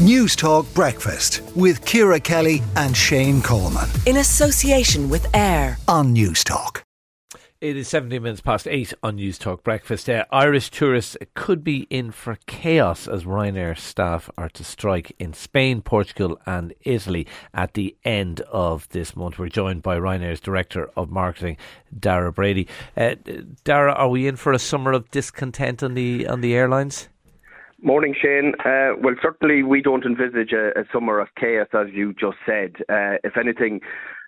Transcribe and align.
News 0.00 0.34
Talk 0.34 0.72
Breakfast 0.72 1.42
with 1.54 1.84
Ciara 1.84 2.18
Kelly 2.18 2.62
and 2.74 2.96
Shane 2.96 3.42
Coleman. 3.42 3.86
In 4.06 4.16
association 4.16 5.10
with 5.10 5.26
AIR 5.36 5.76
on 5.88 6.14
News 6.14 6.42
Talk. 6.42 6.82
It 7.60 7.76
is 7.76 7.88
17 7.88 8.22
minutes 8.22 8.40
past 8.40 8.66
8 8.66 8.94
on 9.02 9.16
News 9.16 9.36
Talk 9.36 9.62
Breakfast. 9.62 10.08
Uh, 10.08 10.24
Irish 10.32 10.70
tourists 10.70 11.18
could 11.34 11.62
be 11.62 11.80
in 11.90 12.12
for 12.12 12.38
chaos 12.46 13.06
as 13.06 13.24
Ryanair 13.24 13.78
staff 13.78 14.30
are 14.38 14.48
to 14.48 14.64
strike 14.64 15.14
in 15.18 15.34
Spain, 15.34 15.82
Portugal, 15.82 16.40
and 16.46 16.72
Italy 16.80 17.26
at 17.52 17.74
the 17.74 17.94
end 18.02 18.40
of 18.50 18.88
this 18.88 19.14
month. 19.14 19.38
We're 19.38 19.50
joined 19.50 19.82
by 19.82 19.98
Ryanair's 19.98 20.40
Director 20.40 20.88
of 20.96 21.10
Marketing, 21.10 21.58
Dara 21.98 22.32
Brady. 22.32 22.68
Uh, 22.96 23.16
Dara, 23.64 23.92
are 23.92 24.08
we 24.08 24.26
in 24.26 24.36
for 24.36 24.54
a 24.54 24.58
summer 24.58 24.92
of 24.92 25.10
discontent 25.10 25.82
on 25.82 25.92
the 25.92 26.26
on 26.26 26.40
the 26.40 26.54
airlines? 26.54 27.10
Morning, 27.82 28.14
Shane. 28.20 28.52
Uh, 28.62 28.92
well, 29.02 29.14
certainly 29.22 29.62
we 29.62 29.80
don't 29.80 30.04
envisage 30.04 30.52
a, 30.52 30.78
a, 30.78 30.84
summer 30.92 31.18
of 31.18 31.28
chaos, 31.38 31.68
as 31.72 31.86
you 31.94 32.12
just 32.12 32.36
said. 32.44 32.76
Uh, 32.90 33.16
if 33.24 33.38
anything, 33.38 33.80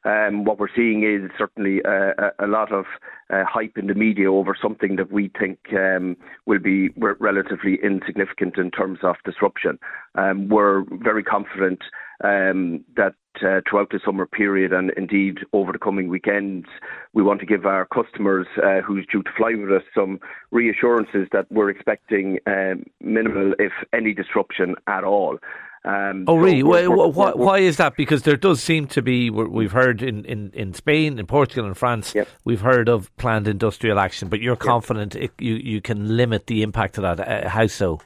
um, 0.07 0.45
what 0.45 0.59
we're 0.59 0.75
seeing 0.75 1.03
is 1.03 1.31
certainly 1.37 1.83
a, 1.85 2.33
a 2.39 2.47
lot 2.47 2.73
of 2.73 2.87
uh, 3.29 3.45
hype 3.45 3.77
in 3.77 3.89
the 3.89 3.95
media 3.95 4.33
over 4.33 4.57
something 4.61 4.97
that 4.97 5.13
we 5.13 5.31
think 5.39 5.59
um, 5.75 6.17
will 6.47 6.61
be 6.61 6.89
re- 6.97 7.13
relatively 7.21 7.79
insignificant 7.83 8.57
in 8.57 8.71
terms 8.71 9.01
of 9.03 9.17
disruption. 9.25 9.79
Um, 10.15 10.49
we're 10.49 10.85
very 10.91 11.23
confident 11.23 11.81
um, 12.25 12.83
that 12.97 13.15
uh, 13.37 13.61
throughout 13.69 13.91
the 13.91 14.01
summer 14.05 14.27
period 14.27 14.73
and 14.73 14.91
indeed 14.97 15.39
over 15.53 15.73
the 15.73 15.79
coming 15.79 16.09
weekends, 16.09 16.67
we 17.13 17.23
want 17.23 17.41
to 17.41 17.47
give 17.47 17.67
our 17.67 17.87
customers 17.87 18.47
uh, 18.63 18.81
who's 18.81 19.07
due 19.11 19.23
to 19.23 19.31
fly 19.37 19.55
with 19.55 19.71
us 19.71 19.83
some 19.95 20.21
reassurances 20.51 21.29
that 21.33 21.47
we're 21.51 21.71
expecting 21.71 22.39
um, 22.47 22.85
minimal, 23.01 23.55
if 23.59 23.73
any, 23.93 24.15
disruption 24.15 24.75
at 24.87 25.05
all. 25.05 25.39
Um, 25.85 26.27
oh, 26.29 26.37
really? 26.37 26.61
So 26.61 26.67
we're, 26.69 26.91
we're, 26.91 27.09
why, 27.09 27.33
why, 27.33 27.59
is 27.59 27.77
that? 27.79 27.97
Because 27.97 28.23
there 28.23 28.37
does 28.37 28.63
seem 28.63 28.87
to 28.89 29.03
be, 29.03 29.31
we've 29.31 29.73
heard 29.73 30.01
in, 30.01 30.25
in, 30.25 30.51
in 30.55 30.75
Spain, 30.75 31.19
in 31.19 31.27
Portugal, 31.27 31.67
and 31.67 31.77
France, 31.77 32.15
yep. 32.15 32.29
we've 32.45 32.61
heard 32.61 32.89
of 32.89 33.15
planned 33.17 33.49
industrial 33.49 33.99
action, 33.99 34.29
but 34.29 34.41
you're 34.41 34.57
confident 34.57 35.15
yep. 35.15 35.25
it, 35.25 35.33
you, 35.43 35.55
you 35.55 35.81
can 35.81 36.17
limit 36.17 36.47
the 36.47 36.63
impact 36.63 36.99
of 36.99 37.03
that. 37.03 37.29
Uh, 37.29 37.49
how 37.49 37.67
so? 37.67 38.01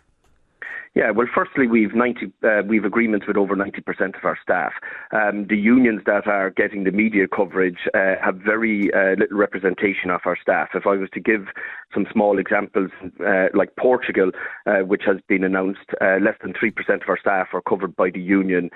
Yeah, 0.97 1.11
well, 1.11 1.27
firstly, 1.35 1.67
we've 1.67 1.95
ninety 1.95 2.33
uh, 2.43 2.63
we've 2.67 2.87
agreements 2.87 3.27
with 3.27 3.37
over 3.37 3.55
ninety 3.55 3.83
percent 3.83 4.17
of 4.17 4.25
our 4.25 4.39
staff. 4.43 4.73
Um, 5.13 5.47
the 5.47 5.59
unions 5.59 6.01
that 6.07 6.27
are 6.27 6.49
getting 6.49 6.85
the 6.85 6.91
media 6.91 7.27
coverage 7.29 7.81
uh, 7.93 8.15
have 8.25 8.37
very 8.37 8.91
uh, 8.95 9.11
little 9.19 9.37
representation 9.37 10.09
of 10.09 10.23
our 10.25 10.39
staff. 10.41 10.69
If 10.73 10.87
I 10.87 10.97
was 10.97 11.11
to 11.13 11.21
give 11.21 11.49
some 11.93 12.07
small 12.11 12.39
examples, 12.39 12.91
uh, 13.21 13.49
like 13.53 13.77
Portugal, 13.77 14.31
uh, 14.65 14.87
which 14.87 15.03
has 15.05 15.19
been 15.29 15.45
announced, 15.45 15.85
uh, 16.01 16.17
less 16.23 16.37
than 16.43 16.55
three 16.59 16.71
percent 16.71 17.03
of 17.03 17.11
our 17.11 17.19
staff 17.21 17.49
are 17.53 17.61
covered 17.61 17.95
by 17.95 18.09
the 18.09 18.21
union 18.21 18.71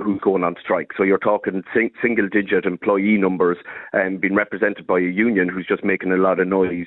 who's 0.00 0.20
going 0.20 0.44
on 0.44 0.54
strike. 0.62 0.92
So 0.96 1.02
you're 1.02 1.18
talking 1.18 1.64
sing- 1.74 1.90
single-digit 2.00 2.66
employee 2.66 3.16
numbers 3.16 3.56
um, 3.94 4.18
being 4.18 4.36
represented 4.36 4.86
by 4.86 5.00
a 5.00 5.10
union 5.10 5.48
who's 5.48 5.66
just 5.66 5.82
making 5.82 6.12
a 6.12 6.18
lot 6.18 6.38
of 6.38 6.46
noise 6.46 6.86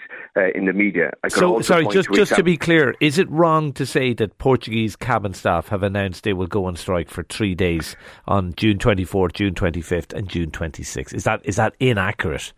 in 0.55 0.63
the 0.65 0.73
media. 0.73 1.11
so, 1.27 1.59
sorry, 1.59 1.87
just 1.87 2.09
just 2.13 2.35
to 2.35 2.43
be 2.43 2.55
clear, 2.55 2.95
is 3.01 3.17
it 3.17 3.29
wrong 3.29 3.73
to 3.73 3.85
say 3.85 4.13
that 4.13 4.37
Portugal 4.37 4.76
Portuguese 4.77 4.95
cabin 4.95 5.33
staff 5.33 5.69
have 5.69 5.81
announced 5.81 6.23
they 6.23 6.33
will 6.33 6.45
go 6.45 6.65
on 6.65 6.75
strike 6.75 7.09
for 7.09 7.23
three 7.23 7.55
days 7.55 7.95
on 8.27 8.53
June 8.57 8.77
24th, 8.77 9.33
June 9.33 9.55
25th, 9.55 10.13
and 10.13 10.29
June 10.29 10.51
26th. 10.51 11.15
Is 11.15 11.23
that 11.23 11.41
is 11.43 11.55
that 11.55 11.73
inaccurate 11.79 12.53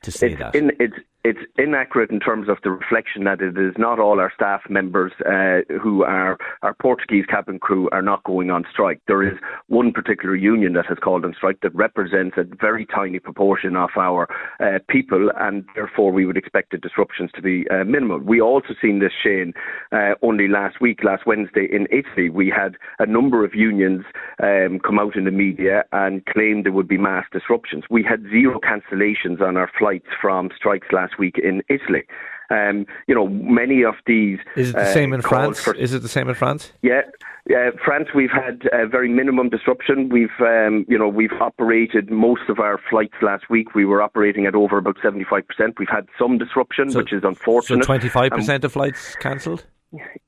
to 0.00 0.10
say 0.10 0.30
it's 0.30 0.38
that? 0.38 0.54
In, 0.54 0.72
it's 0.80 0.96
it's 1.24 1.40
inaccurate 1.58 2.10
in 2.10 2.20
terms 2.20 2.48
of 2.48 2.58
the 2.62 2.70
reflection 2.70 3.24
that 3.24 3.40
it 3.40 3.58
is 3.58 3.74
not 3.76 3.98
all 3.98 4.20
our 4.20 4.32
staff 4.34 4.62
members 4.68 5.12
uh, 5.26 5.60
who 5.80 6.04
are 6.04 6.38
our 6.62 6.74
Portuguese 6.74 7.26
cabin 7.26 7.58
crew 7.58 7.88
are 7.90 8.02
not 8.02 8.22
going 8.24 8.50
on 8.50 8.64
strike. 8.70 9.00
There 9.06 9.22
is 9.22 9.36
one 9.66 9.92
particular 9.92 10.36
union 10.36 10.74
that 10.74 10.86
has 10.86 10.98
called 11.02 11.24
on 11.24 11.34
strike 11.34 11.60
that 11.62 11.74
represents 11.74 12.36
a 12.36 12.44
very 12.60 12.86
tiny 12.86 13.18
proportion 13.18 13.76
of 13.76 13.90
our 13.96 14.28
uh, 14.60 14.78
people, 14.88 15.30
and 15.38 15.64
therefore 15.74 16.12
we 16.12 16.24
would 16.24 16.36
expect 16.36 16.70
the 16.70 16.78
disruptions 16.78 17.30
to 17.34 17.42
be 17.42 17.66
uh, 17.68 17.84
minimal. 17.84 18.20
We 18.20 18.40
also 18.40 18.74
seen 18.80 19.00
this, 19.00 19.12
Shane, 19.22 19.52
uh, 19.92 20.14
only 20.22 20.48
last 20.48 20.80
week, 20.80 21.00
last 21.02 21.26
Wednesday 21.26 21.68
in 21.70 21.88
Italy. 21.90 22.30
We 22.30 22.48
had 22.48 22.76
a 23.00 23.06
number 23.06 23.44
of 23.44 23.54
unions 23.54 24.04
um, 24.42 24.78
come 24.84 24.98
out 24.98 25.16
in 25.16 25.24
the 25.24 25.30
media 25.30 25.84
and 25.92 26.24
claim 26.26 26.62
there 26.62 26.72
would 26.72 26.88
be 26.88 26.98
mass 26.98 27.24
disruptions. 27.32 27.84
We 27.90 28.04
had 28.04 28.22
zero 28.30 28.60
cancellations 28.60 29.40
on 29.40 29.56
our 29.56 29.70
flights 29.78 30.08
from 30.20 30.50
strikes 30.56 30.88
last 30.92 31.07
week 31.18 31.38
in 31.38 31.62
Italy. 31.68 32.02
Um, 32.50 32.86
you 33.06 33.14
know, 33.14 33.28
many 33.28 33.84
of 33.84 33.94
these. 34.06 34.38
Is 34.56 34.70
it 34.70 34.76
the 34.76 34.82
uh, 34.82 34.92
same 34.92 35.12
in 35.12 35.22
France? 35.22 35.60
For, 35.60 35.74
is 35.74 35.92
it 35.92 36.00
the 36.00 36.08
same 36.08 36.28
in 36.28 36.34
France? 36.34 36.72
Yeah, 36.80 37.02
yeah. 37.46 37.70
France, 37.84 38.08
we've 38.14 38.30
had 38.30 38.62
a 38.72 38.86
very 38.86 39.10
minimum 39.10 39.50
disruption. 39.50 40.08
We've, 40.08 40.30
um, 40.40 40.86
you 40.88 40.98
know, 40.98 41.08
we've 41.08 41.32
operated 41.40 42.10
most 42.10 42.48
of 42.48 42.58
our 42.58 42.80
flights 42.88 43.16
last 43.20 43.50
week. 43.50 43.74
We 43.74 43.84
were 43.84 44.00
operating 44.00 44.46
at 44.46 44.54
over 44.54 44.78
about 44.78 44.96
seventy-five 45.02 45.46
percent. 45.46 45.78
We've 45.78 45.90
had 45.90 46.06
some 46.18 46.38
disruption, 46.38 46.90
so, 46.90 47.00
which 47.00 47.12
is 47.12 47.22
unfortunate. 47.22 47.84
So 47.84 47.86
twenty-five 47.86 48.32
percent 48.32 48.64
of 48.64 48.72
flights 48.72 49.14
cancelled. 49.16 49.66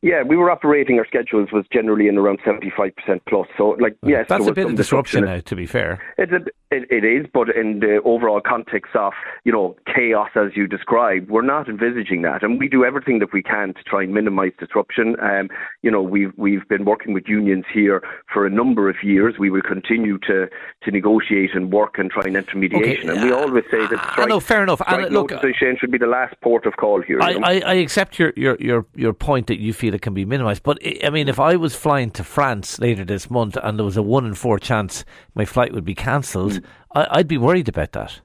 Yeah, 0.00 0.22
we 0.22 0.37
were 0.38 0.50
operating 0.50 0.98
our 0.98 1.06
schedules 1.06 1.50
was 1.53 1.66
generally 1.71 2.09
in 2.09 2.16
around 2.16 2.38
seventy 2.47 2.72
five 2.75 2.97
percent 2.97 3.22
plus. 3.28 3.47
So, 3.59 3.76
like, 3.78 3.94
yes, 4.03 4.25
that's 4.26 4.47
a 4.47 4.53
bit 4.53 4.65
of 4.65 4.75
disruption, 4.75 5.21
disruption 5.21 5.25
now. 5.25 5.41
To 5.41 5.54
be 5.54 5.66
fair, 5.66 6.03
it's 6.16 6.32
a, 6.32 6.37
it, 6.75 6.91
it 6.91 7.04
is, 7.04 7.26
but 7.34 7.54
in 7.54 7.81
the 7.81 8.00
overall 8.06 8.41
context 8.41 8.97
of 8.97 9.12
you 9.44 9.53
know 9.53 9.76
chaos 9.84 10.31
as 10.34 10.53
you 10.56 10.66
described, 10.66 11.28
we're 11.28 11.43
not 11.43 11.69
envisaging 11.69 12.22
that, 12.22 12.43
and 12.43 12.59
we 12.59 12.69
do 12.69 12.87
everything 12.87 13.19
that 13.19 13.34
we 13.34 13.43
can 13.43 13.75
to 13.75 13.82
try 13.82 14.04
and 14.04 14.15
minimise 14.15 14.53
disruption. 14.59 15.15
Um, 15.21 15.50
you 15.82 15.91
know, 15.91 16.00
we've 16.00 16.32
we've 16.38 16.66
been 16.69 16.87
working 16.87 17.12
with 17.12 17.25
unions 17.28 17.66
here 17.71 18.03
for 18.32 18.47
a 18.47 18.50
number 18.50 18.88
of 18.88 18.97
years. 19.03 19.34
We 19.38 19.50
will 19.50 19.60
continue 19.60 20.16
to 20.21 20.48
to 20.84 20.91
negotiate 20.91 21.54
and 21.54 21.71
work 21.71 21.98
and 21.98 22.10
try 22.10 22.22
and 22.25 22.34
enter 22.34 22.56
mediation. 22.56 23.10
Okay. 23.10 23.19
And 23.19 23.28
we 23.28 23.32
always 23.37 23.65
say 23.71 23.87
that 23.87 24.12
strike, 24.12 24.28
know, 24.31 24.41
fair 24.41 24.62
enough. 24.62 24.81
Strike 24.81 25.06
and 25.06 25.15
look, 25.15 25.32
should 25.78 25.91
be 25.91 25.98
the 25.98 26.06
last 26.06 26.34
port 26.41 26.65
of 26.65 26.78
call 26.78 27.03
here. 27.03 27.21
I, 27.21 27.34
I, 27.42 27.62
I 27.66 27.75
accept 27.75 28.19
your, 28.19 28.32
your 28.37 28.56
your 28.59 28.87
your 28.94 29.12
point 29.12 29.49
that 29.50 29.58
you 29.58 29.72
feel 29.72 29.94
it 29.94 30.02
can 30.02 30.14
be 30.14 30.24
minimised. 30.24 30.62
But 30.62 30.78
I 31.04 31.10
mean, 31.10 31.28
if 31.28 31.40
I 31.40 31.56
was 31.56 31.74
flying 31.74 32.12
to 32.12 32.24
France 32.24 32.78
later 32.78 33.04
this 33.04 33.28
month 33.28 33.56
and 33.60 33.78
there 33.78 33.84
was 33.84 33.96
a 33.96 34.02
one 34.02 34.24
in 34.24 34.34
four 34.34 34.58
chance 34.60 35.04
my 35.34 35.44
flight 35.44 35.72
would 35.72 35.84
be 35.84 35.94
cancelled, 35.96 36.52
mm. 36.52 36.64
I'd 36.94 37.28
be 37.28 37.36
worried 37.36 37.68
about 37.68 37.92
that. 37.92 38.20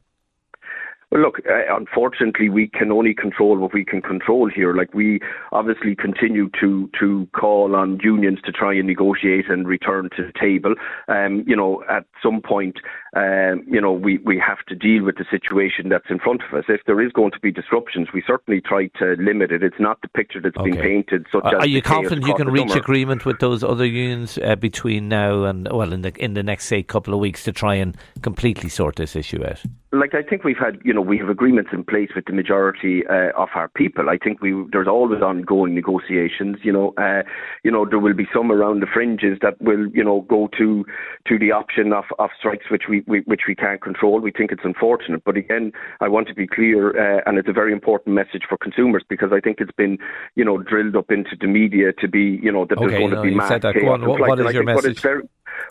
Well, 1.12 1.22
look, 1.22 1.40
uh, 1.48 1.76
unfortunately, 1.76 2.50
we 2.50 2.68
can 2.68 2.92
only 2.92 3.14
control 3.14 3.58
what 3.58 3.74
we 3.74 3.86
can 3.86 4.02
control 4.02 4.50
here. 4.50 4.74
Like 4.76 4.94
we 4.94 5.20
obviously 5.52 5.96
continue 5.96 6.50
to 6.60 6.90
to 7.00 7.28
call 7.34 7.76
on 7.76 8.00
unions 8.04 8.40
to 8.46 8.52
try 8.52 8.74
and 8.74 8.86
negotiate 8.86 9.50
and 9.50 9.68
return 9.68 10.10
to 10.18 10.24
the 10.24 10.34
table. 10.40 10.76
Um, 11.08 11.44
you 11.48 11.56
know, 11.56 11.84
at 11.90 12.06
some 12.22 12.42
point, 12.42 12.78
um, 13.16 13.64
you 13.66 13.80
know, 13.80 13.94
we 13.94 14.18
we 14.20 14.38
have 14.46 14.60
to 14.68 14.76
deal 14.76 15.04
with 15.04 15.16
the 15.16 15.26
situation 15.32 15.88
that's 15.88 16.10
in 16.10 16.20
front 16.20 16.42
of 16.44 16.54
us. 16.58 16.66
If 16.68 16.82
there 16.86 17.02
is 17.02 17.14
going 17.14 17.32
to 17.32 17.40
be 17.40 17.50
disruptions, 17.50 18.10
we 18.14 18.22
certainly 18.28 18.60
try 18.60 18.88
to 19.00 19.16
limit 19.18 19.52
it. 19.52 19.64
It's 19.64 19.80
not 19.80 20.02
the 20.02 20.10
picture 20.10 20.42
that's 20.42 20.58
okay. 20.58 20.72
been 20.72 20.82
painted. 20.82 21.26
Such 21.32 21.46
are, 21.46 21.60
are 21.60 21.68
you 21.68 21.82
confident 21.82 22.28
you 22.28 22.36
can 22.36 22.50
reach 22.50 22.70
summer. 22.70 22.82
agreement 22.82 23.26
with 23.26 23.40
those 23.40 23.64
other 23.64 23.86
unions 23.86 24.38
uh, 24.44 24.56
between 24.58 25.08
now 25.08 25.46
and 25.46 25.70
well, 25.72 25.94
in 25.94 26.02
the 26.02 26.14
in 26.22 26.34
the 26.34 26.44
next 26.44 26.66
say 26.66 26.84
couple 26.84 27.14
of 27.14 27.22
weeks 27.22 27.44
to 27.44 27.54
try 27.54 27.76
and 27.76 27.96
completely 28.22 28.68
sort 28.68 28.98
this 28.98 29.16
issue 29.16 29.44
out? 29.46 29.64
like 29.96 30.14
I 30.14 30.22
think 30.22 30.44
we've 30.44 30.58
had, 30.58 30.80
you 30.84 30.94
know, 30.94 31.02
we 31.02 31.18
have 31.18 31.30
agreements 31.30 31.72
in 31.74 31.84
place 31.84 32.10
with 32.16 32.26
the 32.26 32.34
majority 32.34 33.04
uh, 33.08 33.32
of 33.38 33.50
our 33.56 33.70
people. 33.70 34.10
I 34.10 34.18
think 34.18 34.42
we 34.42 34.54
there's 34.72 34.88
always 34.88 35.22
ongoing 35.22 35.74
negotiations. 35.74 36.58
You 36.64 36.74
know, 36.74 36.94
uh, 36.98 37.24
you 37.64 37.72
know 37.72 37.86
there 37.90 38.00
will 38.00 38.14
be 38.14 38.28
some 38.34 38.52
around 38.52 38.82
the 38.82 38.88
fringes 38.92 39.38
that 39.42 39.60
will, 39.62 39.88
you 39.90 40.04
know, 40.04 40.22
go 40.22 40.50
to 40.58 40.86
to 41.28 41.40
the 41.40 41.52
option 41.52 41.94
of, 41.94 42.06
of 42.20 42.30
strikes 42.38 42.66
which 42.70 42.84
we, 42.90 43.04
we 43.08 43.20
which 43.22 43.42
we 43.48 43.56
can't 43.56 43.82
control. 43.82 44.20
We 44.20 44.32
think 44.32 44.52
it's 44.52 44.64
unfortunate, 44.64 45.24
but 45.24 45.38
again, 45.38 45.72
I 46.02 46.08
want 46.08 46.28
to 46.28 46.34
be 46.34 46.48
clear, 46.48 46.90
uh, 46.90 47.22
and 47.26 47.38
it's 47.38 47.50
a 47.50 47.54
very 47.54 47.74
important 47.74 48.16
message 48.16 48.44
for 48.48 48.58
consumers 48.58 49.04
because 49.08 49.32
I 49.32 49.40
think 49.40 49.58
it's 49.60 49.72
been, 49.72 49.98
you 50.36 50.46
know, 50.46 50.58
drilled 50.58 50.96
up 50.96 51.12
into 51.12 51.36
the 51.40 51.48
media 51.48 51.94
to 51.94 52.08
be, 52.08 52.40
you 52.42 52.52
know, 52.52 52.66
that 52.66 52.78
okay, 52.78 52.88
there's 52.88 53.00
going 53.00 53.12
no, 53.12 53.24
to 53.24 53.30
be 53.30 53.36
mass 53.36 53.62
chaos. 53.62 54.02
What, 54.02 54.20
what 54.20 54.40
is 54.40 54.54
your 54.54 54.64
message? 54.64 55.04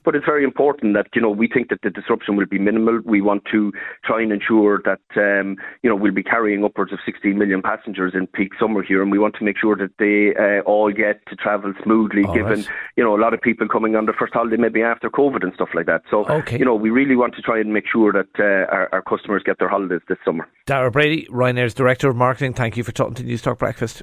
But 0.05 0.15
it's 0.15 0.27
very 0.27 0.45
important 0.45 0.95
that 0.95 1.07
you 1.15 1.21
know 1.21 1.31
we 1.31 1.49
think 1.49 1.69
that 1.71 1.81
the 1.83 1.91
disruption 1.91 2.37
will 2.37 2.47
be 2.47 2.59
minimal. 2.59 3.01
We 3.05 3.21
want 3.21 3.45
to 3.53 3.73
try 4.05 4.23
and 4.23 4.33
ensure 4.33 4.83
that 4.85 5.01
um, 5.17 5.57
you 5.83 5.91
know 5.91 5.97
we'll 5.97 6.13
be 6.13 6.23
carrying 6.23 6.65
upwards 6.65 6.93
of 6.93 6.99
16 7.05 7.39
million 7.39 7.63
passengers 7.63 8.13
in 8.15 8.27
peak 8.27 8.53
summer 8.61 8.83
here, 8.83 9.03
and 9.03 9.11
we 9.11 9.19
want 9.19 9.35
to 9.37 9.45
make 9.45 9.57
sure 9.59 9.77
that 9.77 9.93
they 9.99 10.35
uh, 10.41 10.63
all 10.63 10.93
get 10.93 11.27
to 11.29 11.37
travel 11.37 11.73
smoothly. 11.83 12.25
All 12.25 12.35
given 12.35 12.61
right. 12.61 12.69
you 12.97 13.05
know 13.05 13.17
a 13.17 13.21
lot 13.21 13.35
of 13.35 13.41
people 13.41 13.69
coming 13.69 13.97
on 13.97 14.05
their 14.07 14.15
first 14.19 14.35
holiday 14.35 14.57
maybe 14.57 14.83
after 14.83 15.09
COVID 15.09 15.43
and 15.43 15.53
stuff 15.55 15.71
like 15.75 15.87
that. 15.87 16.03
So 16.11 16.27
okay. 16.27 16.59
you 16.59 16.65
know 16.65 16.75
we 16.75 16.91
really 16.91 17.17
want 17.17 17.35
to 17.37 17.43
try 17.43 17.59
and 17.59 17.73
make 17.73 17.85
sure 17.91 18.13
that 18.13 18.29
uh, 18.39 18.73
our, 18.73 18.89
our, 18.93 19.03
customers 19.03 19.43
get 19.45 19.59
their 19.59 19.69
holidays 19.69 20.01
this 20.09 20.19
summer. 20.25 20.49
Dara 20.67 20.91
Brady, 20.91 21.27
Ryanair's 21.31 21.75
Director 21.75 22.09
of 22.09 22.17
Marketing. 22.17 22.53
Thank 22.53 22.77
you 22.77 22.85
for 22.85 22.93
talking 22.93 23.15
to 23.15 23.23
News 23.23 23.43
Talk 23.43 23.59
Breakfast. 23.59 24.03